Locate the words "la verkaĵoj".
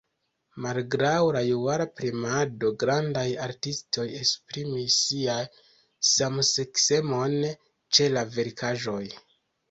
8.15-9.03